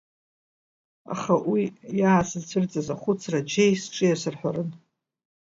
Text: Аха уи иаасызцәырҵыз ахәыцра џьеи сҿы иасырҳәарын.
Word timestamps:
Аха 1.13 1.35
уи 1.51 1.63
иаасызцәырҵыз 1.99 2.87
ахәыцра 2.93 3.39
џьеи 3.49 3.73
сҿы 3.81 4.05
иасырҳәарын. 4.07 4.69